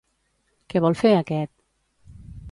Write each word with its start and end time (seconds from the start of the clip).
Què 0.73 0.81
vol 0.85 0.97
fer 1.01 1.11
aquest? 1.17 1.53